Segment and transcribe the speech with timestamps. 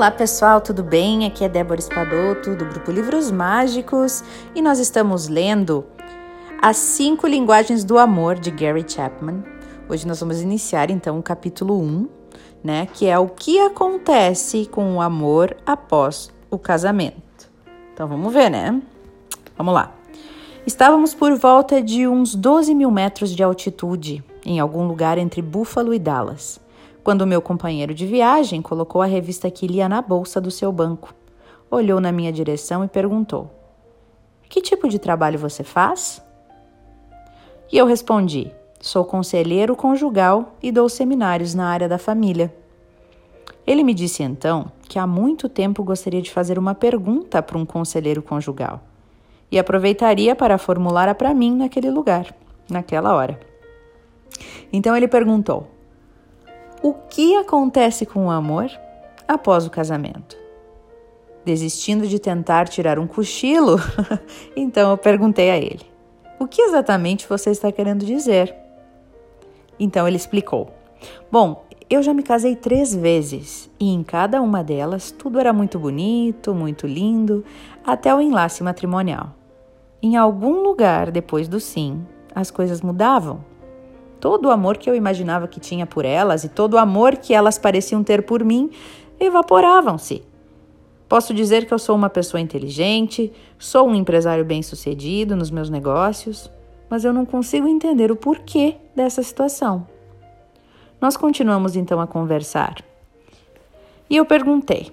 [0.00, 1.26] Olá pessoal, tudo bem?
[1.26, 4.24] Aqui é Débora Espadoto do grupo Livros Mágicos
[4.54, 5.84] e nós estamos lendo
[6.58, 9.44] As Cinco Linguagens do Amor de Gary Chapman.
[9.90, 12.08] Hoje nós vamos iniciar então o capítulo 1,
[12.64, 17.50] né, que é o que acontece com o amor após o casamento.
[17.92, 18.80] Então vamos ver, né?
[19.54, 19.92] Vamos lá.
[20.66, 25.92] Estávamos por volta de uns 12 mil metros de altitude, em algum lugar entre Buffalo
[25.92, 26.58] e Dallas
[27.02, 31.14] quando meu companheiro de viagem colocou a revista que lia na bolsa do seu banco.
[31.70, 33.50] Olhou na minha direção e perguntou:
[34.48, 36.22] Que tipo de trabalho você faz?
[37.72, 42.54] E eu respondi: Sou conselheiro conjugal e dou seminários na área da família.
[43.66, 47.64] Ele me disse então que há muito tempo gostaria de fazer uma pergunta para um
[47.64, 48.80] conselheiro conjugal
[49.50, 52.34] e aproveitaria para formulá-la para mim naquele lugar,
[52.68, 53.38] naquela hora.
[54.72, 55.68] Então ele perguntou:
[56.82, 58.70] o que acontece com o amor
[59.28, 60.36] após o casamento?
[61.44, 63.76] Desistindo de tentar tirar um cochilo,
[64.56, 65.84] então eu perguntei a ele:
[66.38, 68.54] O que exatamente você está querendo dizer?
[69.78, 70.70] Então ele explicou:
[71.30, 75.78] Bom, eu já me casei três vezes e em cada uma delas tudo era muito
[75.78, 77.44] bonito, muito lindo,
[77.84, 79.34] até o enlace matrimonial.
[80.02, 83.49] Em algum lugar depois do sim, as coisas mudavam
[84.20, 87.32] Todo o amor que eu imaginava que tinha por elas e todo o amor que
[87.32, 88.70] elas pareciam ter por mim
[89.18, 90.22] evaporavam-se.
[91.08, 96.50] Posso dizer que eu sou uma pessoa inteligente, sou um empresário bem-sucedido nos meus negócios,
[96.88, 99.86] mas eu não consigo entender o porquê dessa situação.
[101.00, 102.76] Nós continuamos então a conversar.
[104.08, 104.92] E eu perguntei: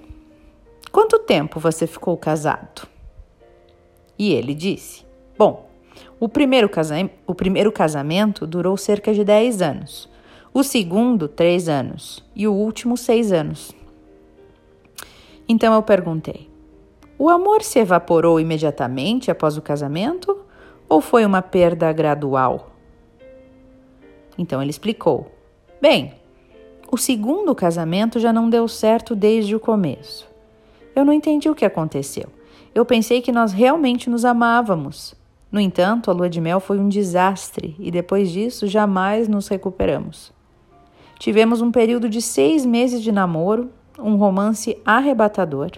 [0.92, 2.88] Quanto tempo você ficou casado?
[4.17, 5.05] E ele disse:
[5.37, 5.67] Bom,
[6.19, 6.69] o primeiro,
[7.25, 10.09] o primeiro casamento durou cerca de 10 anos,
[10.53, 13.75] o segundo, 3 anos e o último, 6 anos.
[15.47, 16.49] Então eu perguntei:
[17.19, 20.37] o amor se evaporou imediatamente após o casamento
[20.87, 22.71] ou foi uma perda gradual?
[24.37, 25.31] Então ele explicou:
[25.81, 26.13] Bem,
[26.91, 30.30] o segundo casamento já não deu certo desde o começo.
[30.95, 32.30] Eu não entendi o que aconteceu.
[32.73, 35.15] Eu pensei que nós realmente nos amávamos.
[35.52, 40.33] No entanto, a lua de mel foi um desastre e depois disso jamais nos recuperamos.
[41.17, 45.71] Tivemos um período de seis meses de namoro, um romance arrebatador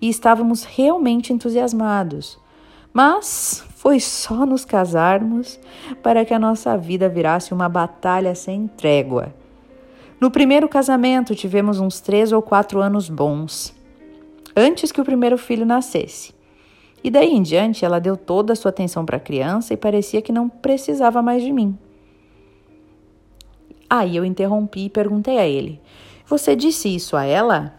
[0.00, 2.38] e estávamos realmente entusiasmados.
[2.92, 5.58] Mas foi só nos casarmos
[6.02, 9.34] para que a nossa vida virasse uma batalha sem trégua.
[10.20, 13.74] No primeiro casamento tivemos uns três ou quatro anos bons,
[14.56, 16.35] antes que o primeiro filho nascesse.
[17.02, 20.22] E daí em diante ela deu toda a sua atenção para a criança e parecia
[20.22, 21.78] que não precisava mais de mim.
[23.88, 25.80] Aí eu interrompi e perguntei a ele:
[26.26, 27.74] Você disse isso a ela?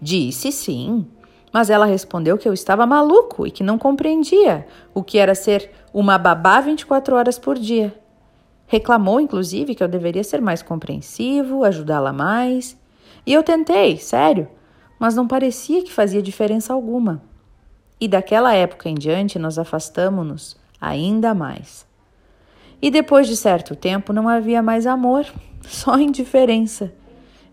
[0.00, 1.06] Disse sim,
[1.52, 5.70] mas ela respondeu que eu estava maluco e que não compreendia o que era ser
[5.92, 7.98] uma babá 24 horas por dia.
[8.66, 12.76] Reclamou, inclusive, que eu deveria ser mais compreensivo, ajudá-la mais.
[13.24, 14.48] E eu tentei, sério,
[14.98, 17.22] mas não parecia que fazia diferença alguma.
[18.00, 21.86] E daquela época em diante nós afastamo-nos ainda mais.
[22.80, 25.26] E depois de certo tempo não havia mais amor,
[25.66, 26.92] só indiferença.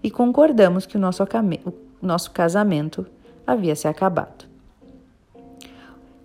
[0.03, 3.05] E concordamos que o nosso, o nosso casamento
[3.47, 4.45] havia se acabado.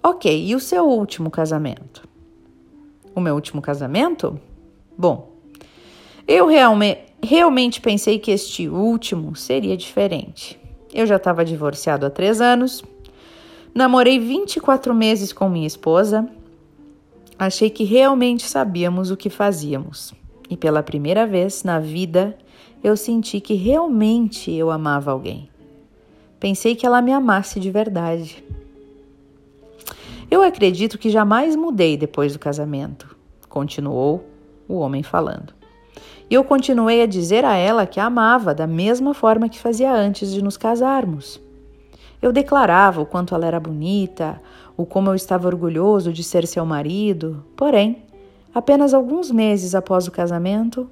[0.03, 2.09] Ok, e o seu último casamento?
[3.15, 4.41] O meu último casamento?
[4.97, 5.33] Bom,
[6.27, 10.59] eu realme realmente pensei que este último seria diferente.
[10.93, 12.83] Eu já estava divorciado há três anos
[13.75, 16.29] Namorei 24 meses com minha esposa.
[17.39, 20.13] Achei que realmente sabíamos o que fazíamos.
[20.51, 22.37] E pela primeira vez na vida,
[22.83, 25.49] eu senti que realmente eu amava alguém.
[26.41, 28.43] Pensei que ela me amasse de verdade.
[30.31, 33.17] Eu acredito que jamais mudei depois do casamento,
[33.49, 34.25] continuou
[34.69, 35.55] o homem falando.
[36.31, 39.93] E eu continuei a dizer a ela que a amava da mesma forma que fazia
[39.93, 41.41] antes de nos casarmos.
[42.21, 44.41] Eu declarava o quanto ela era bonita,
[44.77, 48.03] o como eu estava orgulhoso de ser seu marido, porém,
[48.55, 50.91] apenas alguns meses após o casamento,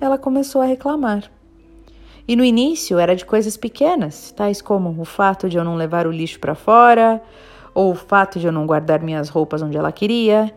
[0.00, 1.30] ela começou a reclamar.
[2.26, 6.06] E no início era de coisas pequenas, tais como o fato de eu não levar
[6.06, 7.22] o lixo para fora,
[7.72, 10.52] ou o fato de eu não guardar minhas roupas onde ela queria.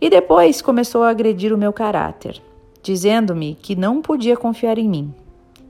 [0.00, 2.42] E depois começou a agredir o meu caráter,
[2.82, 5.14] dizendo-me que não podia confiar em mim,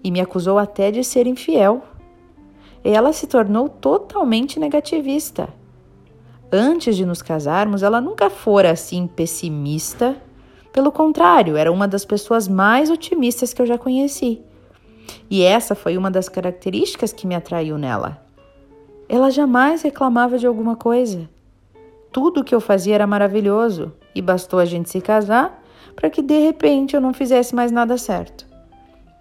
[0.02, 1.82] e me acusou até de ser infiel
[2.82, 5.48] ela se tornou totalmente negativista.
[6.50, 10.16] Antes de nos casarmos, ela nunca fora assim pessimista.
[10.72, 14.40] Pelo contrário, era uma das pessoas mais otimistas que eu já conheci.
[15.28, 18.22] E essa foi uma das características que me atraiu nela.
[19.08, 21.28] Ela jamais reclamava de alguma coisa.
[22.12, 25.62] Tudo que eu fazia era maravilhoso e bastou a gente se casar
[25.94, 28.46] para que de repente eu não fizesse mais nada certo.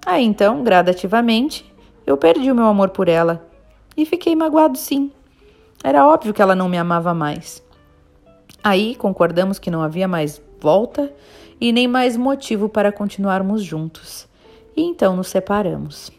[0.05, 1.65] Aí então, gradativamente,
[2.05, 3.45] eu perdi o meu amor por ela
[3.97, 5.11] e fiquei magoado sim.
[5.83, 7.63] Era óbvio que ela não me amava mais.
[8.63, 11.11] Aí concordamos que não havia mais volta
[11.59, 14.27] e nem mais motivo para continuarmos juntos.
[14.75, 16.11] E então nos separamos.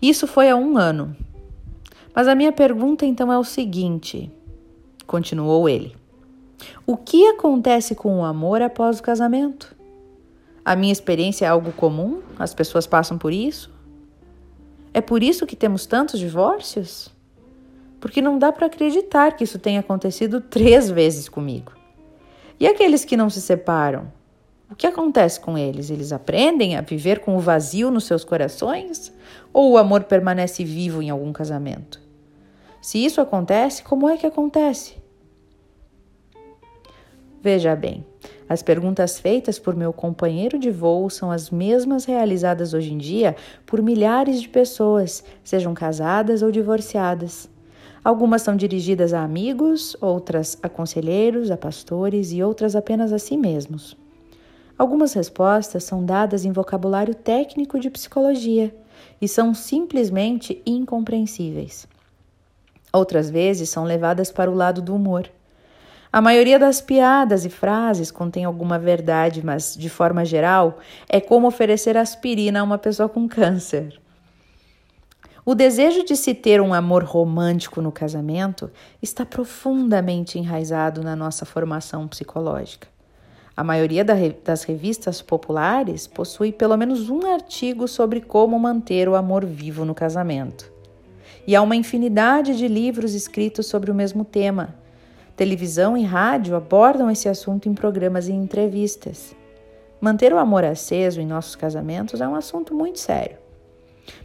[0.00, 1.16] Isso foi há um ano.
[2.14, 4.30] Mas a minha pergunta então é o seguinte:
[5.06, 5.96] continuou ele.
[6.86, 9.74] O que acontece com o amor após o casamento?
[10.64, 12.20] A minha experiência é algo comum?
[12.38, 13.71] As pessoas passam por isso?
[14.94, 17.10] É por isso que temos tantos divórcios?
[17.98, 21.72] Porque não dá para acreditar que isso tenha acontecido três vezes comigo.
[22.60, 24.12] E aqueles que não se separam?
[24.70, 25.90] O que acontece com eles?
[25.90, 29.12] Eles aprendem a viver com o vazio nos seus corações?
[29.52, 32.00] Ou o amor permanece vivo em algum casamento?
[32.80, 35.01] Se isso acontece, como é que acontece?
[37.42, 38.06] Veja bem,
[38.48, 43.34] as perguntas feitas por meu companheiro de voo são as mesmas realizadas hoje em dia
[43.66, 47.50] por milhares de pessoas, sejam casadas ou divorciadas.
[48.04, 53.36] Algumas são dirigidas a amigos, outras a conselheiros, a pastores e outras apenas a si
[53.36, 53.96] mesmos.
[54.78, 58.72] Algumas respostas são dadas em vocabulário técnico de psicologia
[59.20, 61.88] e são simplesmente incompreensíveis.
[62.92, 65.28] Outras vezes são levadas para o lado do humor.
[66.12, 70.78] A maioria das piadas e frases contém alguma verdade, mas, de forma geral,
[71.08, 73.98] é como oferecer aspirina a uma pessoa com câncer.
[75.42, 78.70] O desejo de se ter um amor romântico no casamento
[79.00, 82.86] está profundamente enraizado na nossa formação psicológica.
[83.56, 89.46] A maioria das revistas populares possui pelo menos um artigo sobre como manter o amor
[89.46, 90.70] vivo no casamento.
[91.46, 94.81] E há uma infinidade de livros escritos sobre o mesmo tema.
[95.36, 99.34] Televisão e rádio abordam esse assunto em programas e entrevistas.
[99.98, 103.38] Manter o amor aceso em nossos casamentos é um assunto muito sério.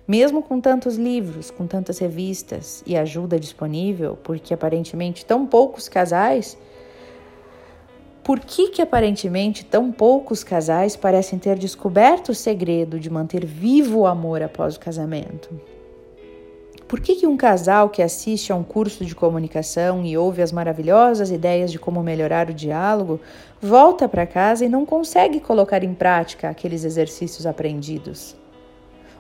[0.06, 6.58] Mesmo com tantos livros, com tantas revistas e ajuda disponível, porque aparentemente tão poucos casais.
[8.22, 14.00] Por que, que aparentemente tão poucos casais parecem ter descoberto o segredo de manter vivo
[14.00, 15.77] o amor após o casamento?
[16.88, 20.54] Por que, que um casal que assiste a um curso de comunicação e ouve as
[20.54, 23.20] maravilhosas ideias de como melhorar o diálogo
[23.62, 28.38] volta para casa e não consegue colocar em prática aqueles exercícios aprendidos?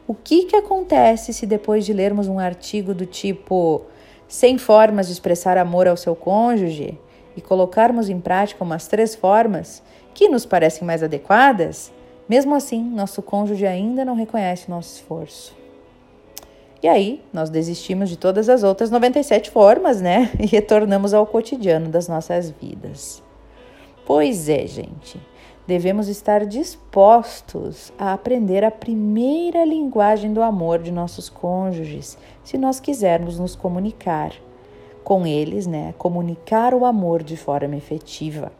[0.08, 3.82] O que, que acontece se depois de lermos um artigo do tipo
[4.30, 6.98] 100 formas de expressar amor ao seu cônjuge
[7.36, 9.84] e colocarmos em prática umas três formas
[10.14, 11.92] que nos parecem mais adequadas,
[12.30, 15.67] mesmo assim nosso cônjuge ainda não reconhece nosso esforço?
[16.82, 20.32] E aí, nós desistimos de todas as outras 97 formas, né?
[20.40, 23.24] E retornamos ao cotidiano das nossas vidas.
[24.06, 25.20] Pois é, gente
[25.68, 32.80] devemos estar dispostos a aprender a primeira linguagem do amor de nossos cônjuges, se nós
[32.80, 34.32] quisermos nos comunicar
[35.04, 35.94] com eles, né?
[35.98, 38.52] Comunicar o amor de forma efetiva,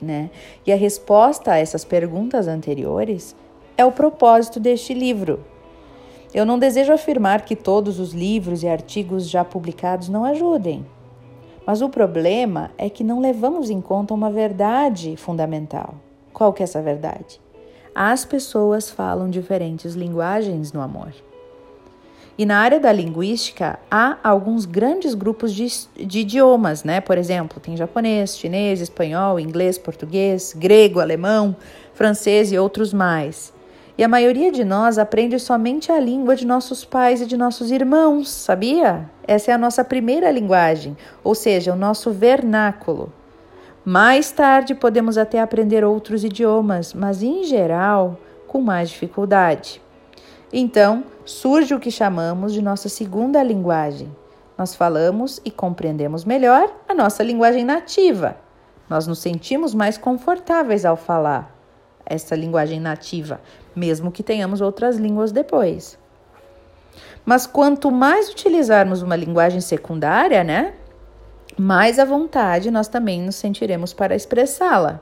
[0.00, 0.30] né?
[0.64, 3.34] E a resposta a essas perguntas anteriores
[3.76, 5.44] é o propósito deste livro.
[6.32, 10.86] Eu não desejo afirmar que todos os livros e artigos já publicados não ajudem.
[11.66, 15.94] Mas o problema é que não levamos em conta uma verdade fundamental.
[16.32, 17.40] Qual que é essa verdade?
[17.94, 21.12] As pessoas falam diferentes linguagens no amor.
[22.38, 25.66] E na área da linguística, há alguns grandes grupos de,
[26.06, 27.00] de, idiomas, né?
[27.00, 31.54] Por exemplo, tem japonês, chinês, espanhol, inglês, português, grego, alemão,
[31.92, 33.52] francês e outros mais.
[34.00, 37.70] E a maioria de nós aprende somente a língua de nossos pais e de nossos
[37.70, 39.10] irmãos, sabia?
[39.28, 43.12] Essa é a nossa primeira linguagem, ou seja, o nosso vernáculo.
[43.84, 49.82] Mais tarde podemos até aprender outros idiomas, mas em geral com mais dificuldade.
[50.50, 54.10] Então, surge o que chamamos de nossa segunda linguagem.
[54.56, 58.34] Nós falamos e compreendemos melhor a nossa linguagem nativa.
[58.88, 61.60] Nós nos sentimos mais confortáveis ao falar
[62.10, 63.40] essa linguagem nativa,
[63.74, 65.98] mesmo que tenhamos outras línguas depois.
[67.24, 70.74] Mas quanto mais utilizarmos uma linguagem secundária, né,
[71.56, 75.00] mais à vontade nós também nos sentiremos para expressá-la.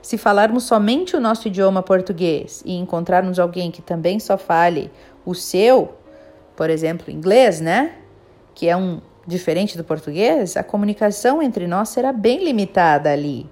[0.00, 4.90] Se falarmos somente o nosso idioma português e encontrarmos alguém que também só fale
[5.24, 5.94] o seu,
[6.56, 7.92] por exemplo, inglês, né,
[8.54, 13.48] que é um diferente do português, a comunicação entre nós será bem limitada ali.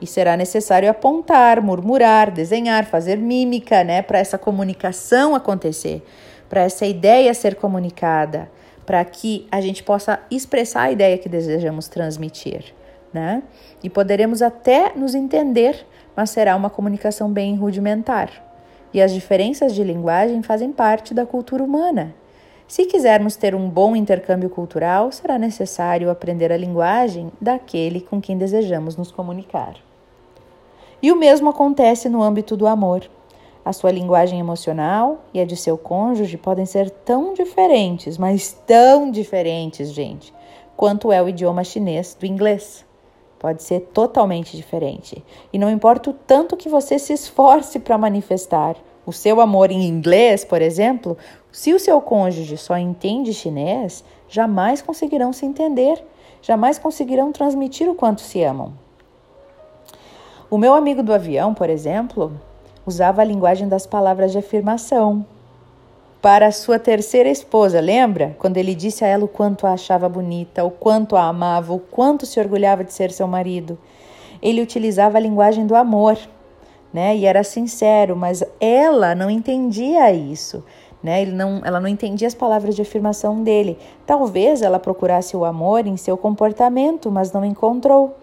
[0.00, 6.02] E será necessário apontar, murmurar, desenhar, fazer mímica, né, para essa comunicação acontecer,
[6.48, 8.50] para essa ideia ser comunicada,
[8.86, 12.74] para que a gente possa expressar a ideia que desejamos transmitir,
[13.12, 13.42] né?
[13.82, 18.30] E poderemos até nos entender, mas será uma comunicação bem rudimentar.
[18.92, 22.14] E as diferenças de linguagem fazem parte da cultura humana.
[22.66, 28.38] Se quisermos ter um bom intercâmbio cultural, será necessário aprender a linguagem daquele com quem
[28.38, 29.74] desejamos nos comunicar.
[31.02, 33.08] E o mesmo acontece no âmbito do amor.
[33.64, 39.10] A sua linguagem emocional e a de seu cônjuge podem ser tão diferentes, mas tão
[39.10, 40.32] diferentes, gente,
[40.76, 42.84] quanto é o idioma chinês do inglês.
[43.38, 45.24] Pode ser totalmente diferente.
[45.52, 48.76] E não importa o tanto que você se esforce para manifestar
[49.06, 51.16] o seu amor em inglês, por exemplo,
[51.50, 56.04] se o seu cônjuge só entende chinês, jamais conseguirão se entender,
[56.42, 58.74] jamais conseguirão transmitir o quanto se amam.
[60.50, 62.32] O meu amigo do avião, por exemplo,
[62.84, 65.24] usava a linguagem das palavras de afirmação.
[66.20, 68.34] Para sua terceira esposa, lembra?
[68.36, 71.78] Quando ele disse a ela o quanto a achava bonita, o quanto a amava, o
[71.78, 73.78] quanto se orgulhava de ser seu marido.
[74.42, 76.18] Ele utilizava a linguagem do amor,
[76.92, 77.16] né?
[77.16, 80.64] E era sincero, mas ela não entendia isso.
[81.00, 81.22] Né?
[81.22, 83.78] Ele não, ela não entendia as palavras de afirmação dele.
[84.04, 88.19] Talvez ela procurasse o amor em seu comportamento, mas não encontrou.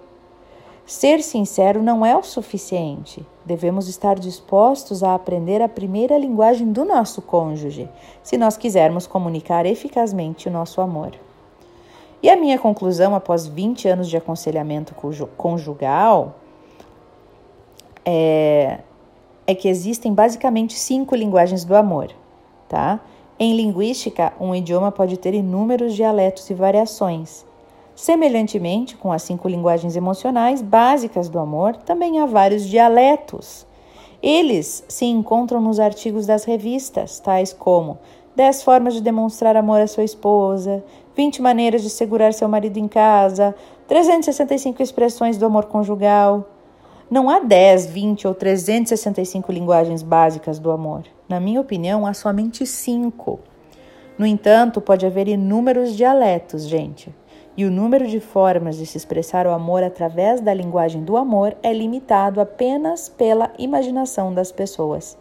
[0.88, 3.22] Ser sincero não é o suficiente.
[3.46, 7.90] Devemos estar dispostos a aprender a primeira linguagem do nosso cônjuge,
[8.24, 11.12] se nós quisermos comunicar eficazmente o nosso amor.
[12.24, 14.96] E a minha conclusão após 20 anos de aconselhamento
[15.36, 16.36] conjugal
[18.06, 18.80] é,
[19.46, 22.14] é que existem basicamente cinco linguagens do amor,
[22.70, 23.02] tá?
[23.38, 27.46] Em linguística, um idioma pode ter inúmeros dialetos e variações.
[27.98, 33.66] Semelhantemente com as cinco linguagens emocionais básicas do amor, também há vários dialetos.
[34.22, 37.98] Eles se encontram nos artigos das revistas, tais como
[38.36, 40.84] 10 formas de demonstrar amor à sua esposa,
[41.16, 43.56] 20 maneiras de segurar seu marido em casa,
[43.88, 46.48] 365 expressões do amor conjugal.
[47.10, 51.02] Não há 10, 20 ou 365 linguagens básicas do amor.
[51.28, 53.40] Na minha opinião, há somente cinco.
[54.20, 57.12] No entanto, pode haver inúmeros dialetos, gente
[57.58, 61.58] e o número de formas de se expressar o amor através da linguagem do amor
[61.64, 65.18] é limitado apenas pela imaginação das pessoas.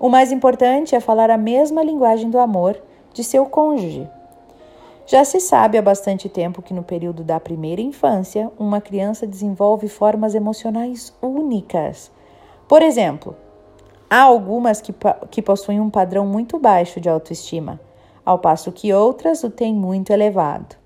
[0.00, 2.76] O mais importante é falar a mesma linguagem do amor
[3.14, 4.08] de seu cônjuge.
[5.06, 9.88] Já se sabe há bastante tempo que no período da primeira infância, uma criança desenvolve
[9.88, 12.10] formas emocionais únicas.
[12.68, 13.36] Por exemplo,
[14.08, 14.94] há algumas que,
[15.30, 17.80] que possuem um padrão muito baixo de autoestima,
[18.24, 20.79] ao passo que outras o têm muito elevado.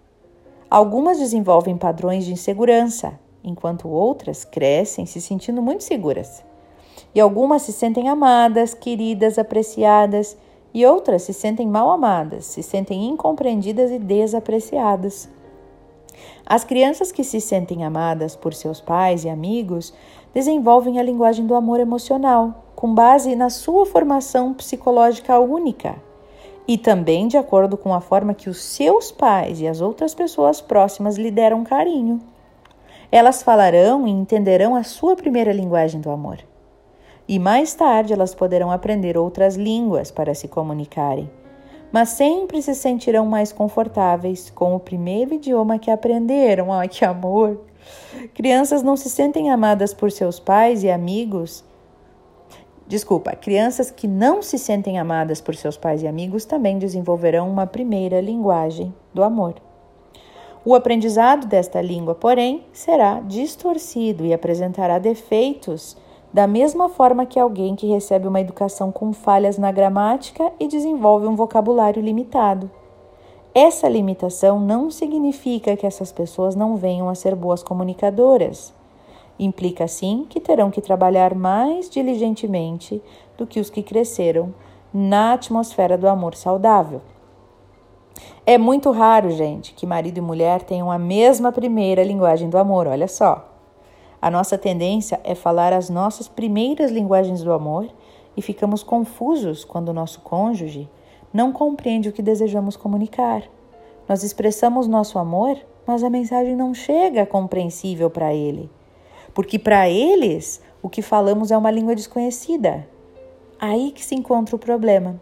[0.74, 6.42] Algumas desenvolvem padrões de insegurança, enquanto outras crescem se sentindo muito seguras.
[7.14, 10.36] E algumas se sentem amadas, queridas, apreciadas,
[10.74, 15.28] e outras se sentem mal amadas, se sentem incompreendidas e desapreciadas.
[16.44, 19.94] As crianças que se sentem amadas por seus pais e amigos
[20.34, 26.02] desenvolvem a linguagem do amor emocional, com base na sua formação psicológica única
[26.66, 30.60] e também de acordo com a forma que os seus pais e as outras pessoas
[30.60, 32.20] próximas lhe deram carinho.
[33.12, 36.38] Elas falarão e entenderão a sua primeira linguagem do amor.
[37.28, 41.30] E mais tarde elas poderão aprender outras línguas para se comunicarem,
[41.92, 46.72] mas sempre se sentirão mais confortáveis com o primeiro idioma que aprenderam.
[46.72, 47.60] Ai, que amor!
[48.34, 51.64] Crianças não se sentem amadas por seus pais e amigos
[52.86, 57.66] Desculpa, crianças que não se sentem amadas por seus pais e amigos também desenvolverão uma
[57.66, 59.54] primeira linguagem do amor.
[60.64, 65.96] O aprendizado desta língua, porém, será distorcido e apresentará defeitos
[66.32, 71.26] da mesma forma que alguém que recebe uma educação com falhas na gramática e desenvolve
[71.26, 72.70] um vocabulário limitado.
[73.54, 78.74] Essa limitação não significa que essas pessoas não venham a ser boas comunicadoras.
[79.38, 83.02] Implica, sim, que terão que trabalhar mais diligentemente
[83.36, 84.54] do que os que cresceram
[84.92, 87.00] na atmosfera do amor saudável.
[88.46, 92.86] É muito raro, gente, que marido e mulher tenham a mesma primeira linguagem do amor,
[92.86, 93.50] olha só.
[94.22, 97.88] A nossa tendência é falar as nossas primeiras linguagens do amor
[98.36, 100.88] e ficamos confusos quando o nosso cônjuge
[101.32, 103.42] não compreende o que desejamos comunicar.
[104.08, 108.70] Nós expressamos nosso amor, mas a mensagem não chega compreensível para ele
[109.34, 112.86] porque para eles o que falamos é uma língua desconhecida.
[113.58, 115.20] Aí que se encontra o problema.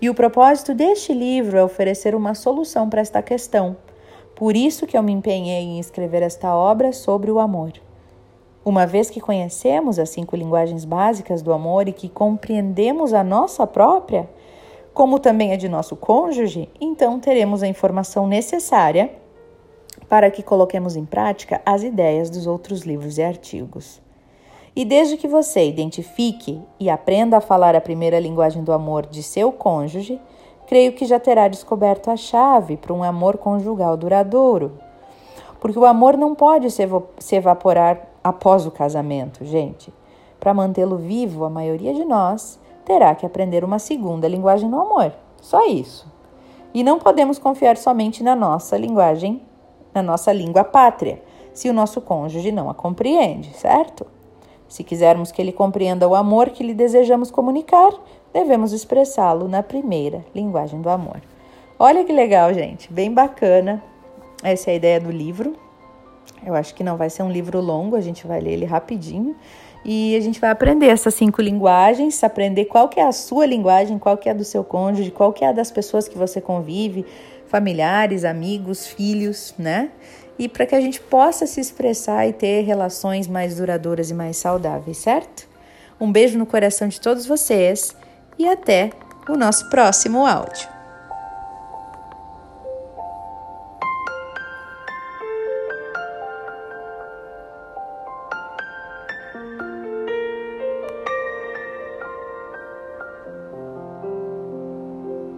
[0.00, 3.76] E o propósito deste livro é oferecer uma solução para esta questão.
[4.34, 7.72] Por isso que eu me empenhei em escrever esta obra sobre o amor.
[8.64, 13.66] Uma vez que conhecemos as cinco linguagens básicas do amor e que compreendemos a nossa
[13.66, 14.28] própria,
[14.92, 19.19] como também a de nosso cônjuge, então teremos a informação necessária
[20.10, 24.02] para que coloquemos em prática as ideias dos outros livros e artigos.
[24.74, 29.22] E desde que você identifique e aprenda a falar a primeira linguagem do amor de
[29.22, 30.20] seu cônjuge,
[30.66, 34.72] creio que já terá descoberto a chave para um amor conjugal duradouro.
[35.60, 39.94] Porque o amor não pode se evaporar após o casamento, gente.
[40.40, 45.12] Para mantê-lo vivo, a maioria de nós terá que aprender uma segunda linguagem do amor.
[45.40, 46.10] Só isso.
[46.74, 49.40] E não podemos confiar somente na nossa linguagem,
[49.94, 54.06] na nossa língua pátria, se o nosso cônjuge não a compreende, certo?
[54.68, 57.92] Se quisermos que ele compreenda o amor que lhe desejamos comunicar,
[58.32, 61.20] devemos expressá-lo na primeira linguagem do amor.
[61.78, 63.82] Olha que legal, gente, bem bacana.
[64.42, 65.54] Essa é a ideia do livro.
[66.44, 69.34] Eu acho que não vai ser um livro longo, a gente vai ler ele rapidinho
[69.84, 73.98] e a gente vai aprender essas cinco linguagens, aprender qual que é a sua linguagem,
[73.98, 76.40] qual que é a do seu cônjuge, qual que é a das pessoas que você
[76.40, 77.04] convive,
[77.50, 79.90] familiares, amigos, filhos, né?
[80.40, 84.38] e para que a gente possa se expressar e ter relações mais duradouras e mais
[84.38, 85.46] saudáveis, certo?
[86.00, 87.94] Um beijo no coração de todos vocês
[88.38, 88.88] e até
[89.28, 90.79] o nosso próximo áudio.